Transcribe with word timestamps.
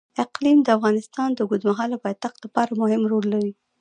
اقلیم 0.23 0.59
د 0.63 0.67
افغانستان 0.77 1.29
د 1.33 1.39
اوږدمهاله 1.43 1.97
پایښت 2.03 2.35
لپاره 2.43 2.71
مهم 2.81 3.01
رول 3.11 3.25
لري. 3.33 3.51